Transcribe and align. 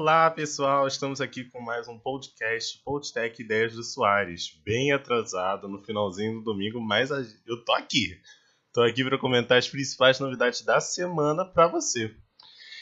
Olá, 0.00 0.30
pessoal! 0.30 0.86
Estamos 0.86 1.20
aqui 1.20 1.44
com 1.44 1.60
mais 1.60 1.86
um 1.86 1.98
podcast, 1.98 2.82
Podtech 2.82 3.42
Ideias 3.42 3.74
do 3.74 3.84
Soares. 3.84 4.58
Bem 4.64 4.92
atrasado 4.92 5.68
no 5.68 5.78
finalzinho 5.84 6.38
do 6.38 6.44
domingo, 6.44 6.80
mas 6.80 7.10
eu 7.46 7.62
tô 7.66 7.72
aqui. 7.72 8.18
Tô 8.72 8.80
aqui 8.80 9.04
para 9.04 9.18
comentar 9.18 9.58
as 9.58 9.68
principais 9.68 10.18
novidades 10.18 10.62
da 10.62 10.80
semana 10.80 11.44
para 11.44 11.68
você. 11.68 12.16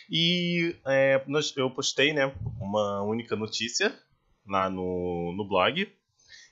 E 0.09 0.77
é, 0.87 1.21
eu 1.57 1.69
postei 1.73 2.13
né, 2.13 2.33
uma 2.61 3.03
única 3.03 3.35
notícia 3.35 3.93
lá 4.47 4.71
no, 4.71 5.35
no 5.37 5.45
blog. 5.45 5.93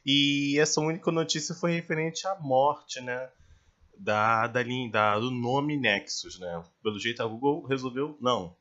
E 0.05 0.59
essa 0.59 0.80
única 0.80 1.12
notícia 1.12 1.55
foi 1.55 1.75
referente 1.75 2.27
à 2.27 2.34
morte 2.41 3.01
né, 3.01 3.30
da, 3.97 4.48
da, 4.48 4.64
da, 4.91 5.19
do 5.20 5.30
nome 5.30 5.77
Nexus. 5.77 6.41
Né? 6.41 6.64
Pelo 6.83 6.98
jeito 6.98 7.23
a 7.23 7.27
Google 7.27 7.64
resolveu, 7.67 8.19
não, 8.20 8.56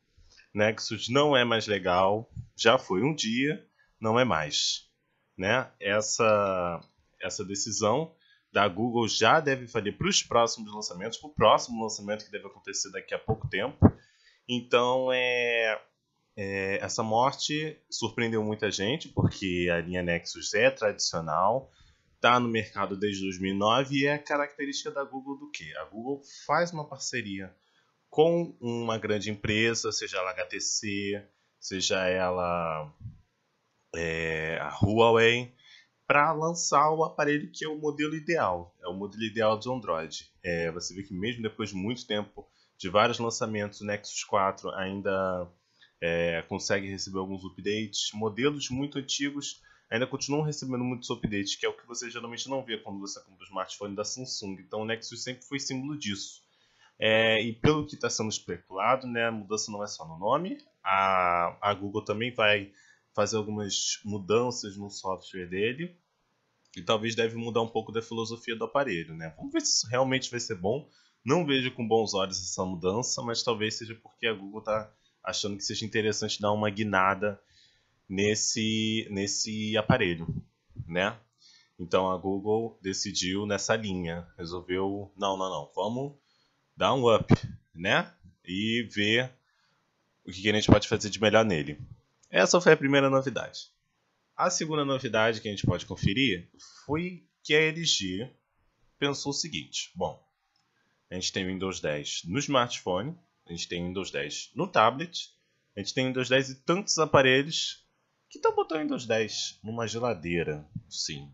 Nexus 0.55 1.09
não 1.09 1.35
é 1.35 1.43
mais 1.43 1.67
legal, 1.67 2.31
já 2.55 2.77
foi 2.77 3.03
um 3.03 3.13
dia, 3.13 3.63
não 3.99 4.17
é 4.17 4.23
mais. 4.23 4.89
Né? 5.37 5.69
Essa, 5.79 6.79
essa 7.21 7.43
decisão 7.43 8.15
da 8.53 8.65
Google 8.69 9.05
já 9.07 9.41
deve 9.41 9.65
valer 9.65 9.97
para 9.97 10.07
os 10.07 10.23
próximos 10.23 10.73
lançamentos, 10.73 11.17
para 11.17 11.29
o 11.29 11.33
próximo 11.33 11.83
lançamento 11.83 12.23
que 12.23 12.31
deve 12.31 12.47
acontecer 12.47 12.89
daqui 12.91 13.13
a 13.13 13.19
pouco 13.19 13.49
tempo. 13.49 13.77
Então, 14.47 15.11
é, 15.11 15.81
é, 16.37 16.77
essa 16.81 17.03
morte 17.03 17.77
surpreendeu 17.89 18.41
muita 18.41 18.71
gente, 18.71 19.09
porque 19.09 19.69
a 19.69 19.81
linha 19.81 20.01
Nexus 20.01 20.53
é 20.53 20.71
tradicional, 20.71 21.69
está 22.15 22.39
no 22.39 22.47
mercado 22.47 22.95
desde 22.97 23.23
2009 23.23 23.95
e 23.97 24.07
é 24.07 24.17
característica 24.17 24.89
da 24.89 25.03
Google 25.03 25.37
do 25.37 25.51
que? 25.51 25.75
A 25.75 25.83
Google 25.83 26.21
faz 26.45 26.71
uma 26.71 26.87
parceria 26.87 27.53
com 28.15 28.55
uma 28.61 28.97
grande 28.97 29.29
empresa, 29.29 29.91
seja 29.91 30.19
ela 30.19 30.31
HTC, 30.31 31.21
seja 31.59 32.07
ela 32.07 32.89
é, 33.93 34.57
a 34.61 34.69
Huawei, 34.81 35.53
para 36.07 36.31
lançar 36.31 36.91
o 36.91 37.03
aparelho 37.03 37.51
que 37.51 37.65
é 37.65 37.67
o 37.67 37.77
modelo 37.77 38.15
ideal, 38.15 38.73
é 38.81 38.87
o 38.87 38.93
modelo 38.93 39.21
ideal 39.21 39.59
de 39.59 39.69
Android. 39.69 40.31
É, 40.41 40.71
você 40.71 40.95
vê 40.95 41.03
que 41.03 41.13
mesmo 41.13 41.41
depois 41.43 41.71
de 41.71 41.75
muito 41.75 42.07
tempo, 42.07 42.47
de 42.77 42.87
vários 42.87 43.19
lançamentos, 43.19 43.81
o 43.81 43.85
Nexus 43.85 44.23
4 44.23 44.69
ainda 44.75 45.51
é, 45.99 46.41
consegue 46.43 46.87
receber 46.87 47.19
alguns 47.19 47.43
updates. 47.43 48.11
Modelos 48.13 48.69
muito 48.69 48.97
antigos 48.97 49.61
ainda 49.89 50.07
continuam 50.07 50.41
recebendo 50.41 50.85
muitos 50.85 51.09
updates, 51.09 51.57
que 51.57 51.65
é 51.65 51.69
o 51.69 51.75
que 51.75 51.85
você 51.85 52.09
geralmente 52.09 52.47
não 52.47 52.63
vê 52.63 52.77
quando 52.77 52.97
você 52.97 53.19
compra 53.19 53.43
o 53.43 53.47
smartphone 53.47 53.93
da 53.93 54.05
Samsung. 54.05 54.55
Então 54.61 54.83
o 54.83 54.85
Nexus 54.85 55.21
sempre 55.21 55.43
foi 55.43 55.59
símbolo 55.59 55.97
disso. 55.97 56.44
É, 56.97 57.41
e 57.41 57.53
pelo 57.53 57.85
que 57.85 57.95
está 57.95 58.09
sendo 58.09 58.29
especulado, 58.29 59.05
né, 59.07 59.27
a 59.27 59.31
mudança 59.31 59.71
não 59.71 59.83
é 59.83 59.87
só 59.87 60.07
no 60.07 60.17
nome, 60.17 60.57
a, 60.83 61.57
a 61.61 61.73
Google 61.73 62.03
também 62.03 62.33
vai 62.33 62.71
fazer 63.13 63.37
algumas 63.37 63.99
mudanças 64.03 64.77
no 64.77 64.89
software 64.89 65.47
dele 65.47 65.95
e 66.75 66.81
talvez 66.81 67.15
deve 67.15 67.35
mudar 67.35 67.61
um 67.61 67.67
pouco 67.67 67.91
da 67.91 68.01
filosofia 68.01 68.55
do 68.55 68.65
aparelho. 68.65 69.15
Né? 69.15 69.33
Vamos 69.37 69.53
ver 69.53 69.61
se 69.61 69.73
isso 69.73 69.87
realmente 69.87 70.29
vai 70.29 70.39
ser 70.39 70.55
bom. 70.55 70.87
Não 71.23 71.45
vejo 71.45 71.71
com 71.71 71.87
bons 71.87 72.13
olhos 72.13 72.37
essa 72.37 72.65
mudança, 72.65 73.21
mas 73.21 73.41
talvez 73.41 73.75
seja 73.75 73.95
porque 73.95 74.27
a 74.27 74.33
Google 74.33 74.59
está 74.59 74.91
achando 75.23 75.57
que 75.57 75.63
seja 75.63 75.85
interessante 75.85 76.41
dar 76.41 76.51
uma 76.51 76.69
guinada 76.69 77.41
nesse, 78.07 79.07
nesse 79.09 79.75
aparelho, 79.75 80.27
né? 80.85 81.17
Então 81.79 82.11
a 82.11 82.17
Google 82.17 82.77
decidiu 82.81 83.45
nessa 83.45 83.75
linha, 83.75 84.27
resolveu, 84.37 85.11
não, 85.17 85.35
não, 85.35 85.49
não, 85.49 85.71
vamos 85.75 86.13
dar 86.75 86.93
um 86.93 87.13
up, 87.13 87.33
né? 87.73 88.11
E 88.43 88.87
ver 88.93 89.31
o 90.25 90.31
que 90.31 90.49
a 90.49 90.53
gente 90.53 90.67
pode 90.67 90.87
fazer 90.87 91.09
de 91.09 91.21
melhor 91.21 91.45
nele. 91.45 91.79
Essa 92.29 92.59
foi 92.59 92.73
a 92.73 92.77
primeira 92.77 93.09
novidade. 93.09 93.69
A 94.35 94.49
segunda 94.49 94.83
novidade 94.83 95.39
que 95.39 95.47
a 95.47 95.51
gente 95.51 95.65
pode 95.65 95.85
conferir 95.85 96.49
foi 96.85 97.23
que 97.43 97.55
a 97.55 97.61
LG 97.61 98.29
pensou 98.99 99.31
o 99.31 99.33
seguinte: 99.33 99.91
bom, 99.95 100.21
a 101.09 101.15
gente 101.15 101.31
tem 101.31 101.47
Windows 101.47 101.79
10 101.79 102.23
no 102.25 102.39
smartphone, 102.39 103.17
a 103.45 103.51
gente 103.51 103.67
tem 103.67 103.85
Windows 103.85 104.11
10 104.11 104.51
no 104.55 104.67
tablet, 104.67 105.31
a 105.75 105.79
gente 105.79 105.93
tem 105.93 106.07
Windows 106.07 106.27
10 106.27 106.49
e 106.49 106.55
tantos 106.55 106.97
aparelhos 106.97 107.85
que 108.29 108.37
estão 108.37 108.53
botando 108.53 108.81
Windows 108.81 109.05
10 109.05 109.59
numa 109.63 109.87
geladeira. 109.87 110.67
Sim. 110.89 111.31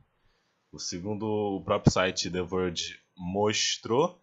O 0.71 0.77
segundo 0.77 1.25
o 1.25 1.63
próprio 1.63 1.91
site 1.91 2.29
The 2.29 2.43
Verge 2.43 2.99
mostrou, 3.17 4.20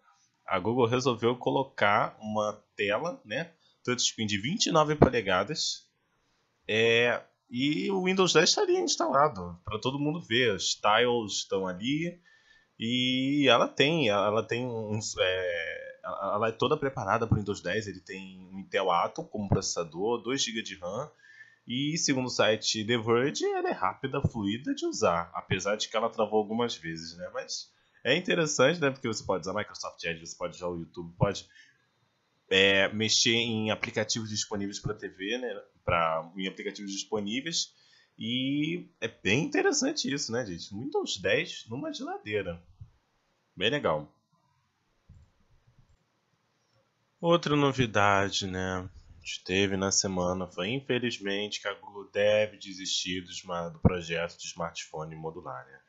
a 0.49 0.59
Google 0.59 0.87
resolveu 0.87 1.35
colocar 1.35 2.17
uma 2.19 2.61
tela, 2.75 3.21
né, 3.23 3.51
touchscreen 3.83 4.27
de 4.27 4.37
29 4.37 4.95
polegadas, 4.95 5.87
é, 6.67 7.21
e 7.49 7.89
o 7.91 8.03
Windows 8.03 8.33
10 8.33 8.49
está 8.49 8.61
ali 8.61 8.77
instalado 8.77 9.59
para 9.63 9.79
todo 9.79 9.99
mundo 9.99 10.21
ver. 10.21 10.55
As 10.55 10.75
tiles 10.75 11.33
estão 11.33 11.67
ali 11.67 12.19
e 12.77 13.47
ela 13.47 13.67
tem, 13.67 14.09
ela 14.09 14.43
tem 14.43 14.65
uns, 14.67 15.15
é, 15.17 15.99
ela 16.03 16.49
é 16.49 16.51
toda 16.51 16.77
preparada 16.77 17.25
para 17.25 17.35
o 17.35 17.39
Windows 17.39 17.61
10. 17.61 17.87
Ele 17.87 17.99
tem 17.99 18.39
um 18.53 18.59
Intel 18.59 18.91
Atom 18.91 19.23
como 19.23 19.49
processador, 19.49 20.21
2 20.21 20.43
GB 20.43 20.61
de 20.61 20.75
RAM 20.77 21.09
e 21.67 21.95
segundo 21.99 22.25
o 22.25 22.31
site 22.31 22.83
The 22.83 22.97
Verge, 22.97 23.45
ela 23.45 23.69
é 23.69 23.73
rápida, 23.73 24.19
fluida 24.23 24.73
de 24.73 24.87
usar, 24.87 25.29
apesar 25.35 25.75
de 25.75 25.87
que 25.87 25.95
ela 25.95 26.09
travou 26.09 26.39
algumas 26.39 26.75
vezes, 26.75 27.15
né? 27.15 27.29
Mas 27.31 27.71
é 28.03 28.15
interessante, 28.15 28.79
né? 28.79 28.89
Porque 28.91 29.07
você 29.07 29.23
pode 29.23 29.41
usar 29.41 29.53
Microsoft 29.53 30.03
Edge, 30.03 30.25
você 30.25 30.37
pode 30.37 30.55
usar 30.55 30.67
o 30.67 30.77
YouTube, 30.77 31.13
pode 31.17 31.47
é, 32.49 32.87
mexer 32.93 33.35
em 33.35 33.71
aplicativos 33.71 34.29
disponíveis 34.29 34.79
para 34.79 34.93
TV, 34.93 35.37
né? 35.37 35.61
Pra, 35.83 36.31
em 36.37 36.47
aplicativos 36.47 36.91
disponíveis. 36.91 37.73
E 38.17 38.89
é 38.99 39.07
bem 39.07 39.45
interessante 39.45 40.11
isso, 40.11 40.31
né, 40.31 40.45
gente? 40.45 40.73
Windows 40.73 41.17
10 41.17 41.67
numa 41.69 41.93
geladeira. 41.93 42.61
Bem 43.55 43.69
legal. 43.69 44.13
Outra 47.21 47.55
novidade, 47.55 48.47
né? 48.47 48.89
teve 49.37 49.77
na 49.77 49.91
semana 49.91 50.47
foi 50.47 50.69
infelizmente 50.69 51.61
que 51.61 51.67
a 51.67 51.73
Google 51.75 52.09
deve 52.11 52.57
desistir 52.57 53.21
do, 53.21 53.71
do 53.71 53.79
projeto 53.79 54.37
de 54.37 54.47
smartphone 54.47 55.15
modular. 55.15 55.65
Né? 55.65 55.79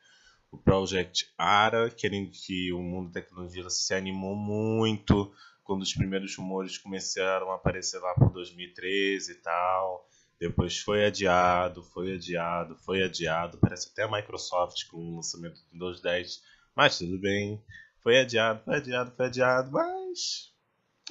O 0.51 0.57
Project 0.57 1.31
ARA, 1.37 1.89
querendo 1.89 2.29
que 2.31 2.73
o 2.73 2.79
mundo 2.79 3.11
da 3.11 3.21
tecnologia 3.21 3.69
se 3.69 3.93
animou 3.93 4.35
muito 4.35 5.33
quando 5.63 5.83
os 5.83 5.93
primeiros 5.93 6.35
rumores 6.35 6.77
começaram 6.77 7.51
a 7.51 7.55
aparecer 7.55 7.99
lá 7.99 8.13
por 8.15 8.31
2013 8.31 9.31
e 9.31 9.35
tal. 9.35 10.07
Depois 10.37 10.79
foi 10.79 11.05
adiado, 11.05 11.83
foi 11.83 12.15
adiado, 12.15 12.75
foi 12.75 13.03
adiado. 13.03 13.57
Parece 13.59 13.89
até 13.89 14.03
a 14.03 14.11
Microsoft 14.11 14.87
com 14.87 14.97
o 14.97 15.15
lançamento 15.17 15.61
do 15.61 15.71
Windows 15.71 16.01
10. 16.01 16.43
Mas 16.75 16.97
tudo 16.97 17.17
bem. 17.19 17.63
Foi 18.01 18.19
adiado, 18.19 18.61
foi 18.65 18.75
adiado, 18.75 19.11
foi 19.15 19.25
adiado. 19.27 19.71
Mas 19.71 20.51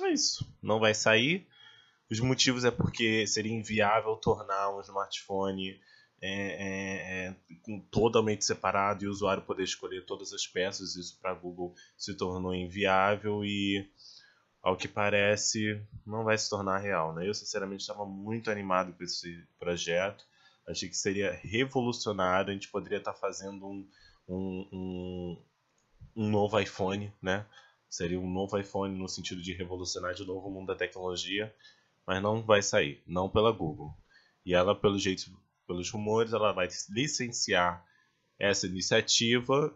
é 0.00 0.10
isso. 0.10 0.44
Não 0.60 0.78
vai 0.80 0.92
sair. 0.92 1.46
Os 2.10 2.18
motivos 2.18 2.64
é 2.64 2.70
porque 2.70 3.26
seria 3.26 3.52
inviável 3.52 4.16
tornar 4.16 4.76
um 4.76 4.80
smartphone 4.80 5.80
é, 6.22 6.32
é, 6.32 7.28
é, 7.28 7.36
totalmente 7.90 8.44
separado 8.44 9.04
e 9.04 9.08
o 9.08 9.10
usuário 9.10 9.42
poder 9.42 9.62
escolher 9.62 10.04
todas 10.04 10.32
as 10.32 10.46
peças. 10.46 10.94
Isso 10.96 11.18
para 11.20 11.34
Google 11.34 11.74
se 11.96 12.14
tornou 12.14 12.54
inviável 12.54 13.44
e 13.44 13.88
ao 14.62 14.76
que 14.76 14.86
parece, 14.86 15.82
não 16.06 16.24
vai 16.24 16.36
se 16.36 16.50
tornar 16.50 16.78
real. 16.78 17.14
Né? 17.14 17.26
Eu, 17.26 17.34
sinceramente, 17.34 17.80
estava 17.80 18.04
muito 18.04 18.50
animado 18.50 18.92
com 18.92 19.02
esse 19.02 19.42
projeto. 19.58 20.24
Achei 20.68 20.88
que 20.88 20.96
seria 20.96 21.32
revolucionário. 21.42 22.50
A 22.50 22.52
gente 22.52 22.68
poderia 22.68 22.98
estar 22.98 23.12
tá 23.12 23.18
fazendo 23.18 23.66
um, 23.66 23.88
um, 24.28 24.68
um, 24.72 25.42
um, 26.16 26.30
novo 26.30 26.60
iPhone, 26.60 27.12
né? 27.22 27.46
Seria 27.88 28.20
um 28.20 28.30
novo 28.30 28.56
iPhone 28.58 28.96
no 28.96 29.08
sentido 29.08 29.42
de 29.42 29.52
revolucionar 29.52 30.14
de 30.14 30.24
novo 30.24 30.48
o 30.48 30.50
mundo 30.50 30.68
da 30.68 30.76
tecnologia, 30.76 31.52
mas 32.06 32.22
não 32.22 32.42
vai 32.42 32.62
sair, 32.62 33.02
não 33.06 33.28
pela 33.28 33.50
Google. 33.50 33.92
E 34.46 34.54
ela, 34.54 34.74
pelo 34.76 34.98
jeito, 34.98 35.32
pelos 35.70 35.88
rumores, 35.88 36.32
ela 36.32 36.50
vai 36.50 36.66
licenciar 36.88 37.86
essa 38.36 38.66
iniciativa 38.66 39.72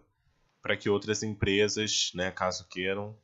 para 0.61 0.76
que 0.76 0.91
outras 0.91 1.23
empresas, 1.23 2.11
né, 2.17 2.32
caso 2.32 2.67
queiram, 2.69 3.17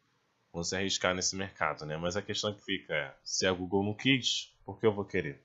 vão 0.53 0.63
se 0.63 0.77
arriscar 0.77 1.13
nesse 1.13 1.35
mercado, 1.35 1.85
né? 1.85 1.97
Mas 1.97 2.17
a 2.17 2.23
questão 2.23 2.55
que 2.55 2.65
fica 2.65 2.95
é, 2.95 3.13
se 3.25 3.45
a 3.45 3.53
Google 3.53 3.83
não 3.83 3.95
quis, 3.95 4.55
por 4.65 4.79
que 4.79 4.87
eu 4.87 4.95
vou 4.95 5.05
querer? 5.05 5.45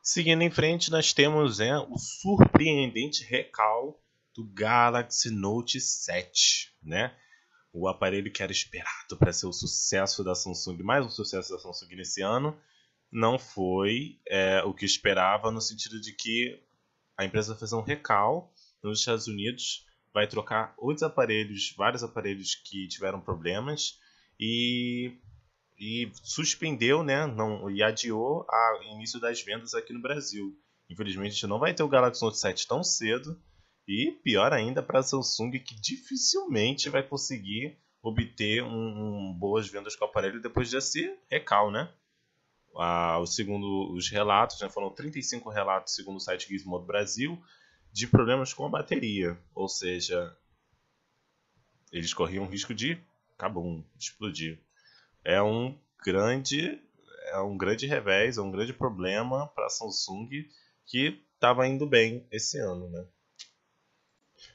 Seguindo 0.00 0.42
em 0.42 0.50
frente, 0.50 0.92
nós 0.92 1.12
temos 1.12 1.58
é, 1.58 1.76
o 1.76 1.98
surpreendente 1.98 3.24
recal 3.24 4.00
do 4.36 4.44
Galaxy 4.44 5.28
Note 5.28 5.80
7, 5.80 6.72
né? 6.80 7.16
O 7.72 7.88
aparelho 7.88 8.30
que 8.30 8.44
era 8.44 8.52
esperado 8.52 9.16
para 9.18 9.32
ser 9.32 9.46
o 9.46 9.52
sucesso 9.52 10.22
da 10.22 10.36
Samsung, 10.36 10.84
mais 10.84 11.04
um 11.04 11.10
sucesso 11.10 11.52
da 11.52 11.58
Samsung 11.58 11.96
nesse 11.96 12.22
ano, 12.22 12.56
não 13.10 13.38
foi 13.38 14.20
é, 14.28 14.62
o 14.64 14.74
que 14.74 14.84
esperava, 14.84 15.50
no 15.50 15.60
sentido 15.60 16.00
de 16.00 16.12
que 16.12 16.62
a 17.16 17.24
empresa 17.24 17.56
fez 17.56 17.72
um 17.72 17.82
recal 17.82 18.52
nos 18.82 19.00
Estados 19.00 19.26
Unidos 19.26 19.86
vai 20.12 20.26
trocar 20.26 20.74
outros 20.78 21.02
aparelhos, 21.02 21.74
vários 21.76 22.02
aparelhos 22.02 22.54
que 22.54 22.88
tiveram 22.88 23.20
problemas 23.20 23.98
e 24.38 25.12
e 25.80 26.10
suspendeu, 26.24 27.04
né, 27.04 27.24
não, 27.24 27.70
e 27.70 27.84
adiou 27.84 28.44
o 28.44 28.82
início 28.94 29.20
das 29.20 29.40
vendas 29.40 29.74
aqui 29.74 29.92
no 29.92 30.02
Brasil. 30.02 30.52
Infelizmente, 30.90 31.28
a 31.28 31.34
gente 31.34 31.46
não 31.46 31.60
vai 31.60 31.72
ter 31.72 31.84
o 31.84 31.88
Galaxy 31.88 32.20
Note 32.20 32.36
7 32.36 32.66
tão 32.66 32.82
cedo. 32.82 33.40
E 33.86 34.10
pior 34.24 34.52
ainda 34.52 34.82
para 34.82 34.98
a 34.98 35.02
Samsung, 35.04 35.52
que 35.52 35.80
dificilmente 35.80 36.90
vai 36.90 37.04
conseguir 37.04 37.78
obter 38.02 38.62
um, 38.62 38.68
um, 38.68 39.38
boas 39.38 39.68
vendas 39.68 39.94
com 39.94 40.04
o 40.04 40.08
aparelho 40.08 40.42
depois 40.42 40.68
desse 40.68 41.16
recal, 41.30 41.70
né? 41.70 41.88
Ah, 42.76 43.22
segundo 43.26 43.92
os 43.92 44.08
relatos, 44.08 44.60
né, 44.60 44.68
foram 44.68 44.90
35 44.90 45.50
relatos, 45.50 45.94
segundo 45.94 46.16
o 46.16 46.20
site 46.20 46.48
Gizmodo 46.48 46.86
Brasil, 46.86 47.42
de 47.92 48.06
problemas 48.06 48.52
com 48.52 48.66
a 48.66 48.68
bateria. 48.68 49.38
Ou 49.54 49.68
seja, 49.68 50.36
eles 51.92 52.14
corriam 52.14 52.46
risco 52.46 52.74
de 52.74 53.00
acabou, 53.38 53.84
explodir. 53.98 54.58
É 55.24 55.40
um 55.40 55.78
grande 56.04 56.80
é 57.30 57.40
um 57.40 57.56
grande 57.56 57.86
revés, 57.86 58.38
é 58.38 58.40
um 58.40 58.50
grande 58.50 58.72
problema 58.72 59.46
para 59.48 59.66
a 59.66 59.70
Samsung 59.70 60.28
que 60.86 61.22
estava 61.34 61.66
indo 61.68 61.86
bem 61.86 62.26
esse 62.32 62.58
ano, 62.58 62.88
né? 62.88 63.04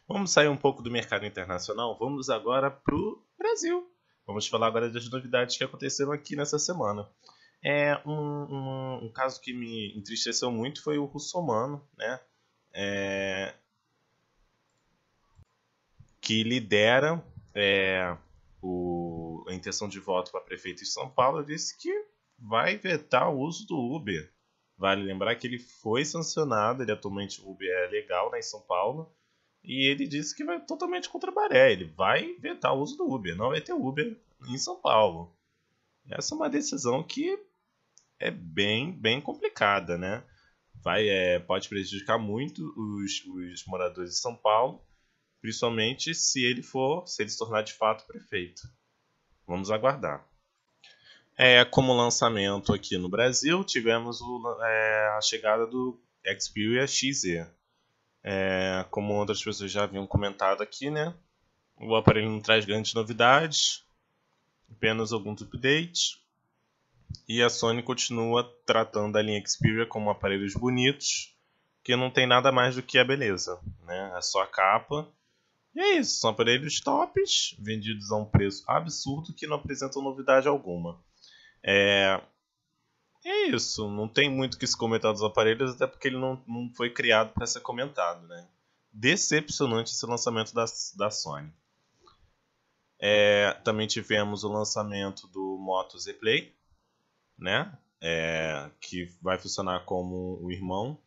Vamos 0.07 0.31
sair 0.31 0.47
um 0.47 0.57
pouco 0.57 0.81
do 0.81 0.91
mercado 0.91 1.25
internacional, 1.25 1.97
vamos 1.97 2.29
agora 2.29 2.69
para 2.69 2.95
o 2.95 3.21
Brasil. 3.37 3.89
Vamos 4.25 4.47
falar 4.47 4.67
agora 4.67 4.89
das 4.89 5.09
novidades 5.09 5.55
que 5.55 5.63
aconteceram 5.63 6.11
aqui 6.11 6.35
nessa 6.35 6.57
semana. 6.57 7.07
É 7.63 7.97
um, 8.05 8.11
um, 8.11 9.05
um 9.05 9.11
caso 9.11 9.39
que 9.39 9.53
me 9.53 9.97
entristeceu 9.97 10.51
muito 10.51 10.83
foi 10.83 10.97
o 10.97 11.05
russomano, 11.05 11.81
né? 11.97 12.19
É, 12.73 13.53
que 16.19 16.43
lidera 16.43 17.23
é, 17.53 18.17
o, 18.61 19.45
a 19.47 19.53
intenção 19.53 19.87
de 19.87 19.99
voto 19.99 20.31
para 20.31 20.41
prefeito 20.41 20.79
de 20.79 20.85
São 20.85 21.09
Paulo, 21.09 21.43
disse 21.43 21.77
que 21.77 21.91
vai 22.39 22.77
vetar 22.77 23.29
o 23.29 23.39
uso 23.39 23.67
do 23.67 23.77
Uber. 23.77 24.31
Vale 24.77 25.03
lembrar 25.03 25.35
que 25.35 25.45
ele 25.45 25.59
foi 25.59 26.03
sancionado, 26.03 26.81
ele 26.81 26.91
atualmente 26.91 27.41
o 27.41 27.51
Uber 27.51 27.69
é 27.69 27.87
legal 27.87 28.31
né, 28.31 28.39
em 28.39 28.43
São 28.43 28.61
Paulo, 28.61 29.13
e 29.63 29.87
ele 29.89 30.07
disse 30.07 30.35
que 30.35 30.43
vai 30.43 30.59
totalmente 30.59 31.09
contra 31.09 31.31
a 31.31 31.33
maré, 31.33 31.71
ele 31.71 31.85
vai 31.85 32.33
vetar 32.39 32.75
o 32.75 32.81
uso 32.81 32.97
do 32.97 33.13
Uber, 33.13 33.35
não 33.35 33.49
vai 33.49 33.61
ter 33.61 33.73
Uber 33.73 34.17
em 34.49 34.57
São 34.57 34.77
Paulo. 34.79 35.33
Essa 36.09 36.33
é 36.33 36.37
uma 36.37 36.49
decisão 36.49 37.03
que 37.03 37.37
é 38.19 38.31
bem, 38.31 38.91
bem 38.91 39.19
complicada, 39.21 39.97
né? 39.97 40.23
Vai, 40.83 41.07
é, 41.07 41.39
pode 41.39 41.69
prejudicar 41.69 42.17
muito 42.17 42.61
os, 42.77 43.23
os 43.25 43.65
moradores 43.65 44.11
de 44.11 44.19
São 44.19 44.35
Paulo, 44.35 44.85
principalmente 45.41 46.13
se 46.13 46.43
ele 46.43 46.61
for, 46.61 47.07
se 47.07 47.23
ele 47.23 47.29
se 47.29 47.37
tornar 47.37 47.61
de 47.61 47.73
fato 47.73 48.05
prefeito. 48.05 48.61
Vamos 49.47 49.71
aguardar. 49.71 50.27
É, 51.37 51.65
como 51.65 51.93
lançamento 51.93 52.73
aqui 52.73 52.97
no 52.97 53.09
Brasil, 53.09 53.63
tivemos 53.63 54.21
o, 54.21 54.61
é, 54.61 55.07
a 55.17 55.21
chegada 55.21 55.65
do 55.65 55.99
Xperia 56.39 56.85
XZ. 56.85 57.47
É, 58.23 58.85
como 58.89 59.13
outras 59.13 59.43
pessoas 59.43 59.71
já 59.71 59.83
haviam 59.83 60.07
comentado 60.07 60.61
aqui, 60.61 60.89
né? 60.89 61.13
O 61.77 61.95
aparelho 61.95 62.29
não 62.29 62.39
traz 62.39 62.65
grandes 62.65 62.93
novidades, 62.93 63.83
apenas 64.71 65.11
alguns 65.11 65.41
updates. 65.41 66.22
E 67.27 67.41
a 67.41 67.49
Sony 67.49 67.81
continua 67.81 68.43
tratando 68.65 69.17
a 69.17 69.21
linha 69.21 69.43
Xperia 69.45 69.85
como 69.85 70.09
aparelhos 70.09 70.53
bonitos, 70.53 71.35
que 71.83 71.95
não 71.95 72.09
tem 72.09 72.27
nada 72.27 72.51
mais 72.51 72.75
do 72.75 72.83
que 72.83 72.97
a 72.97 73.03
beleza, 73.03 73.59
né? 73.85 74.13
É 74.17 74.21
só 74.21 74.41
a 74.41 74.47
capa. 74.47 75.07
E 75.75 75.79
é 75.79 75.97
isso, 75.97 76.19
são 76.19 76.29
aparelhos 76.29 76.79
tops, 76.79 77.55
vendidos 77.59 78.11
a 78.11 78.17
um 78.17 78.25
preço 78.25 78.63
absurdo 78.67 79.33
que 79.33 79.47
não 79.47 79.57
apresentam 79.57 80.01
novidade 80.01 80.47
alguma. 80.47 81.03
É, 81.63 82.21
é 83.25 83.47
isso, 83.47 83.89
não 83.89 84.07
tem 84.07 84.29
muito 84.29 84.57
que 84.59 84.67
se 84.67 84.77
comentar 84.77 85.11
dos 85.11 85.23
aparelhos, 85.23 85.71
até 85.71 85.87
porque 85.87 86.09
ele 86.09 86.19
não, 86.19 86.43
não 86.47 86.69
foi 86.75 86.89
criado 86.89 87.33
para 87.33 87.47
ser 87.47 87.61
comentado, 87.61 88.27
né? 88.27 88.47
Decepcionante 88.91 89.91
esse 89.91 90.05
lançamento 90.05 90.53
da, 90.53 90.65
da 90.95 91.09
Sony. 91.09 91.51
É, 92.99 93.53
também 93.63 93.87
tivemos 93.87 94.43
o 94.43 94.51
lançamento 94.51 95.27
do 95.27 95.57
Moto 95.57 95.97
Z 95.97 96.13
Play, 96.13 96.53
né? 97.37 97.77
É, 98.01 98.69
que 98.81 99.07
vai 99.21 99.37
funcionar 99.37 99.85
como 99.85 100.37
o 100.41 100.51
irmão 100.51 100.99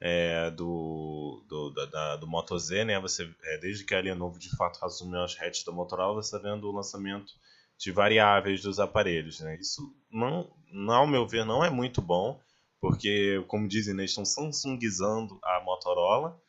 é, 0.00 0.50
do, 0.50 1.44
do, 1.48 1.70
da, 1.70 2.16
do 2.16 2.26
Moto 2.26 2.58
Z, 2.58 2.84
né? 2.84 3.00
Você, 3.00 3.32
é, 3.44 3.58
desde 3.58 3.84
que 3.84 3.94
a 3.94 4.00
linha 4.00 4.14
novo 4.14 4.38
de 4.38 4.54
fato 4.56 4.84
assumiu 4.84 5.22
as 5.22 5.40
hatches 5.40 5.64
da 5.64 5.72
Motorola, 5.72 6.22
você 6.22 6.36
está 6.36 6.48
vendo 6.48 6.68
o 6.68 6.72
lançamento 6.72 7.32
de 7.78 7.90
variáveis 7.90 8.62
dos 8.62 8.78
aparelhos. 8.78 9.40
Né? 9.40 9.56
Isso, 9.60 9.80
não, 10.10 10.50
não, 10.70 10.94
ao 10.94 11.06
meu 11.06 11.26
ver, 11.26 11.44
não 11.44 11.64
é 11.64 11.70
muito 11.70 12.02
bom, 12.02 12.40
porque, 12.80 13.42
como 13.48 13.68
dizem, 13.68 13.94
né, 13.94 14.04
estão 14.04 14.24
Samsungizando 14.24 15.38
a 15.42 15.62
Motorola. 15.64 16.40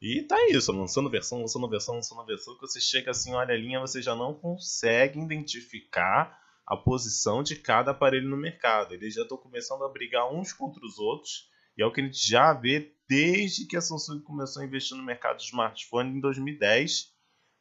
E 0.00 0.22
tá 0.22 0.36
isso, 0.48 0.72
lançando 0.72 1.08
versão, 1.08 1.40
lançando 1.40 1.68
versão, 1.68 1.94
lançando 1.94 2.24
versão, 2.24 2.54
que 2.54 2.62
você 2.62 2.80
chega 2.80 3.12
assim, 3.12 3.34
olha 3.34 3.54
a 3.54 3.58
linha, 3.58 3.78
você 3.78 4.02
já 4.02 4.16
não 4.16 4.34
consegue 4.34 5.20
identificar 5.20 6.41
a 6.66 6.76
posição 6.76 7.42
de 7.42 7.56
cada 7.56 7.90
aparelho 7.90 8.28
no 8.28 8.36
mercado. 8.36 8.94
Eles 8.94 9.14
já 9.14 9.22
estão 9.22 9.36
começando 9.36 9.84
a 9.84 9.88
brigar 9.88 10.32
uns 10.32 10.52
contra 10.52 10.84
os 10.84 10.98
outros, 10.98 11.50
e 11.76 11.82
é 11.82 11.86
o 11.86 11.92
que 11.92 12.00
a 12.00 12.04
gente 12.04 12.26
já 12.26 12.52
vê 12.52 12.94
desde 13.08 13.66
que 13.66 13.76
a 13.76 13.80
Samsung 13.80 14.20
começou 14.20 14.62
a 14.62 14.64
investir 14.64 14.96
no 14.96 15.02
mercado 15.02 15.38
de 15.38 15.44
smartphone 15.44 16.16
em 16.16 16.20
2010, 16.20 17.12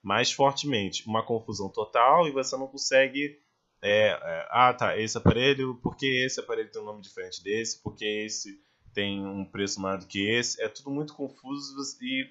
mais 0.02 0.32
fortemente. 0.32 1.06
Uma 1.08 1.26
confusão 1.26 1.70
total 1.70 2.28
e 2.28 2.32
você 2.32 2.56
não 2.58 2.68
consegue. 2.68 3.40
É, 3.84 4.10
é, 4.10 4.48
ah, 4.52 4.74
tá, 4.74 4.98
esse 4.98 5.18
aparelho, 5.18 5.76
por 5.82 5.96
que 5.96 6.06
esse 6.24 6.40
aparelho 6.40 6.72
tem 6.72 6.82
um 6.82 6.86
nome 6.86 7.02
diferente 7.02 7.44
desse? 7.44 7.82
Por 7.82 7.96
que 7.96 8.06
esse 8.06 8.62
tem 8.94 9.26
um 9.26 9.46
preço 9.46 9.82
maior 9.82 9.98
do 9.98 10.08
que 10.08 10.30
esse? 10.30 10.62
É 10.62 10.68
tudo 10.68 10.92
muito 10.92 11.16
confuso 11.16 11.76
e 12.02 12.30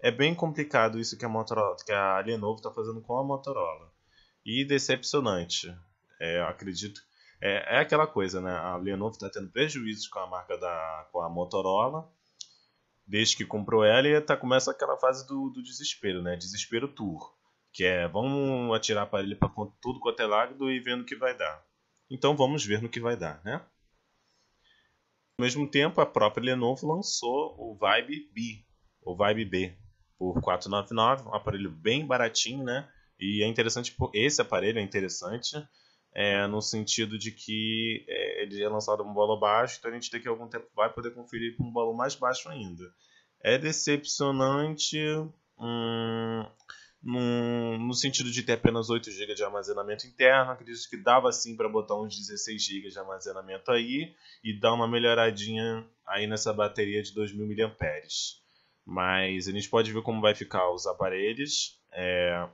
é 0.00 0.10
bem 0.10 0.34
complicado 0.34 1.00
isso 1.00 1.16
que 1.16 1.24
a, 1.24 1.28
Motorola, 1.28 1.76
que 1.84 1.92
a 1.92 2.18
Lenovo 2.20 2.56
está 2.56 2.70
fazendo 2.70 3.00
com 3.00 3.16
a 3.16 3.24
Motorola. 3.24 3.90
E 4.44 4.64
decepcionante. 4.64 5.74
É, 6.24 6.40
acredito. 6.42 7.00
É, 7.40 7.76
é 7.76 7.78
aquela 7.80 8.06
coisa, 8.06 8.40
né? 8.40 8.50
A 8.50 8.76
Lenovo 8.76 9.14
está 9.14 9.28
tendo 9.28 9.50
prejuízos 9.50 10.08
com 10.08 10.18
a 10.18 10.26
marca 10.26 10.56
da 10.56 11.08
com 11.12 11.20
a 11.20 11.28
Motorola 11.28 12.10
desde 13.06 13.36
que 13.36 13.44
comprou 13.44 13.84
ela 13.84 14.08
e 14.08 14.20
tá, 14.20 14.36
começa 14.36 14.70
aquela 14.70 14.96
fase 14.96 15.26
do, 15.26 15.50
do 15.50 15.62
desespero, 15.62 16.22
né? 16.22 16.36
Desespero 16.36 16.88
tour. 16.88 17.34
Que 17.72 17.84
é, 17.84 18.08
vamos 18.08 18.74
atirar 18.74 19.06
para 19.06 19.22
ele 19.22 19.34
para 19.34 19.50
tudo 19.80 20.00
quanto 20.00 20.20
é 20.20 20.26
lado 20.26 20.70
e 20.70 20.80
vendo 20.80 21.02
o 21.02 21.04
que 21.04 21.16
vai 21.16 21.36
dar. 21.36 21.62
Então 22.10 22.36
vamos 22.36 22.64
ver 22.64 22.80
no 22.80 22.88
que 22.88 23.00
vai 23.00 23.16
dar, 23.16 23.42
né? 23.44 23.60
Ao 25.38 25.44
mesmo 25.44 25.68
tempo, 25.68 26.00
a 26.00 26.06
própria 26.06 26.44
Lenovo 26.44 26.86
lançou 26.86 27.56
o 27.58 27.76
Vibe 27.76 28.30
B, 28.32 28.64
o 29.02 29.16
Vibe 29.16 29.44
B, 29.44 29.76
por 30.16 30.40
499, 30.40 31.28
um 31.28 31.34
aparelho 31.34 31.70
bem 31.70 32.06
baratinho, 32.06 32.62
né? 32.62 32.88
E 33.18 33.42
é 33.42 33.48
interessante, 33.48 33.94
esse 34.12 34.40
aparelho 34.40 34.78
é 34.78 34.82
interessante, 34.82 35.56
é, 36.14 36.46
no 36.46 36.62
sentido 36.62 37.18
de 37.18 37.32
que 37.32 38.04
é, 38.08 38.42
ele 38.42 38.62
é 38.62 38.68
lançado 38.68 39.02
um 39.02 39.12
valor 39.12 39.38
baixo, 39.38 39.76
então 39.78 39.90
a 39.90 39.94
gente 39.94 40.10
daqui 40.10 40.28
a 40.28 40.30
algum 40.30 40.48
tempo 40.48 40.66
vai 40.74 40.92
poder 40.92 41.12
conferir 41.12 41.56
com 41.56 41.64
um 41.64 41.72
valor 41.72 41.94
mais 41.94 42.14
baixo 42.14 42.48
ainda. 42.48 42.84
É 43.42 43.58
decepcionante 43.58 44.98
hum, 45.58 46.46
no, 47.02 47.78
no 47.78 47.92
sentido 47.92 48.30
de 48.30 48.42
ter 48.42 48.52
apenas 48.52 48.88
8 48.88 49.10
GB 49.10 49.34
de 49.34 49.44
armazenamento 49.44 50.06
interno, 50.06 50.52
acredito 50.52 50.88
que 50.88 50.96
dava 50.96 51.30
sim 51.32 51.56
para 51.56 51.68
botar 51.68 52.00
uns 52.00 52.16
16 52.16 52.64
GB 52.64 52.88
de 52.88 52.98
armazenamento 52.98 53.70
aí 53.72 54.14
e 54.42 54.58
dar 54.58 54.72
uma 54.72 54.88
melhoradinha 54.88 55.84
aí 56.06 56.26
nessa 56.26 56.52
bateria 56.52 57.02
de 57.02 57.12
2000 57.12 57.68
mAh. 57.68 57.74
Mas 58.86 59.48
a 59.48 59.52
gente 59.52 59.68
pode 59.68 59.92
ver 59.92 60.02
como 60.02 60.20
vai 60.20 60.34
ficar 60.34 60.70
os 60.70 60.86
aparelhos. 60.86 61.78
É, 61.92 62.48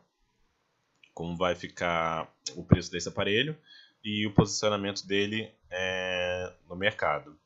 como 1.20 1.36
vai 1.36 1.54
ficar 1.54 2.34
o 2.56 2.64
preço 2.64 2.90
desse 2.90 3.06
aparelho 3.06 3.54
e 4.02 4.26
o 4.26 4.32
posicionamento 4.32 5.06
dele 5.06 5.52
é, 5.70 6.50
no 6.66 6.74
mercado. 6.74 7.38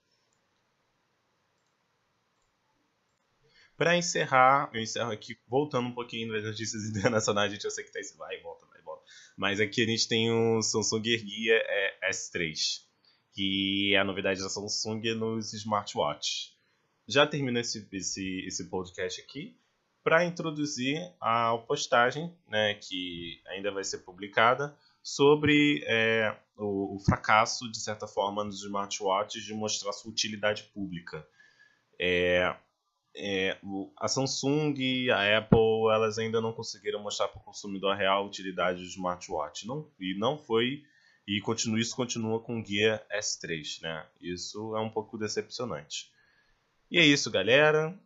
Para 3.77 3.97
encerrar, 3.97 4.71
eu 4.73 4.81
encerro 4.81 5.11
aqui 5.11 5.37
voltando 5.49 5.89
um 5.89 5.93
pouquinho 5.93 6.33
das 6.33 6.45
notícias 6.45 6.85
internacionais, 6.89 7.51
gente, 7.51 7.65
eu 7.65 7.71
sei 7.73 7.83
que 7.83 7.91
tá 7.91 7.99
esse 7.99 8.17
vai 8.17 8.39
e 8.39 8.43
volta, 8.43 8.65
vai 8.67 8.79
e 8.79 8.85
volta. 8.85 9.03
Mas 9.37 9.59
aqui 9.59 9.83
a 9.83 9.87
gente 9.87 10.07
tem 10.07 10.31
o 10.31 10.63
Samsung 10.63 11.03
Gear 11.03 11.61
é, 11.67 12.11
S3, 12.13 12.81
que 13.33 13.93
é 13.93 13.99
a 13.99 14.05
novidade 14.05 14.41
da 14.41 14.49
Samsung 14.49 15.03
nos 15.17 15.53
smartwatches. 15.53 16.57
Já 17.09 17.27
termino 17.27 17.59
esse, 17.59 17.89
esse, 17.91 18.45
esse 18.47 18.71
podcast 18.71 19.21
aqui 19.21 19.59
para 20.05 20.25
introduzir 20.25 21.01
a 21.19 21.57
postagem, 21.67 22.31
né, 22.47 22.75
que 22.75 23.41
ainda 23.47 23.73
vai 23.73 23.83
ser 23.83 23.99
publicada, 24.01 24.77
sobre 25.03 25.83
é, 25.87 26.37
o, 26.57 26.97
o, 26.97 26.99
fracasso, 27.01 27.71
de 27.71 27.81
certa 27.81 28.07
forma, 28.07 28.45
dos 28.45 28.63
smartwatches 28.63 29.43
de 29.43 29.55
mostrar 29.55 29.93
sua 29.93 30.11
utilidade 30.11 30.65
pública. 30.75 31.27
É, 31.99 32.55
é, 33.17 33.57
a 33.97 34.09
Samsung 34.09 34.75
a 35.11 35.39
Apple 35.39 35.93
elas 35.93 36.19
ainda 36.19 36.41
não 36.41 36.53
conseguiram 36.53 37.01
mostrar 37.03 37.29
para 37.29 37.41
o 37.41 37.45
consumidor 37.45 37.93
a 37.93 37.97
real 37.97 38.27
utilidade 38.27 38.81
do 38.83 38.89
smartwatch. 38.89 39.67
Não, 39.67 39.89
e 40.01 40.19
não 40.19 40.37
foi 40.37 40.83
E 41.27 41.41
continua, 41.41 41.81
isso 41.81 41.97
continua 41.97 42.41
com 42.41 42.61
o 42.61 42.65
Gear 42.65 43.03
S3, 43.11 43.81
né? 43.83 44.07
Isso 44.21 44.77
é 44.77 44.81
um 44.81 44.91
pouco 44.91 45.17
decepcionante. 45.17 46.11
E 46.91 46.99
é 46.99 47.05
isso, 47.05 47.31
galera. 47.31 47.99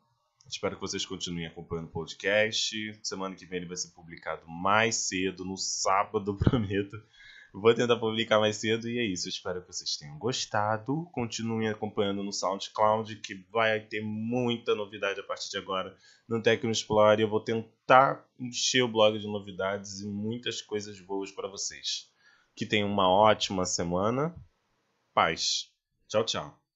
Espero 0.49 0.77
que 0.77 0.81
vocês 0.81 1.05
continuem 1.05 1.47
acompanhando 1.47 1.89
o 1.89 1.91
podcast. 1.91 2.99
Semana 3.03 3.35
que 3.35 3.45
vem 3.45 3.59
ele 3.59 3.69
vai 3.69 3.77
ser 3.77 3.91
publicado 3.91 4.49
mais 4.49 4.97
cedo, 4.97 5.45
no 5.45 5.59
sábado, 5.59 6.35
prometo. 6.39 6.97
Vou 7.53 7.75
tentar 7.75 7.97
publicar 7.97 8.41
mais 8.41 8.57
cedo 8.57 8.89
e 8.89 8.99
é 8.99 9.05
isso. 9.05 9.29
Espero 9.29 9.61
que 9.61 9.67
vocês 9.67 9.97
tenham 9.97 10.19
gostado. 10.19 11.07
Continuem 11.13 11.69
acompanhando 11.69 12.23
no 12.23 12.33
SoundCloud, 12.33 13.17
que 13.17 13.35
vai 13.51 13.81
ter 13.81 14.01
muita 14.01 14.75
novidade 14.75 15.21
a 15.21 15.23
partir 15.23 15.51
de 15.51 15.59
agora 15.59 15.95
no 16.27 16.43
Tecno 16.43 16.71
Explore. 16.71 17.21
Eu 17.21 17.29
vou 17.29 17.41
tentar 17.41 18.27
encher 18.39 18.83
o 18.83 18.89
blog 18.89 19.19
de 19.19 19.27
novidades 19.27 20.01
e 20.01 20.07
muitas 20.07 20.63
coisas 20.63 20.99
boas 21.01 21.31
para 21.31 21.49
vocês. 21.49 22.11
Que 22.55 22.65
tenham 22.65 22.91
uma 22.91 23.09
ótima 23.09 23.67
semana. 23.67 24.35
Paz. 25.13 25.71
Tchau, 26.09 26.25
tchau. 26.25 26.68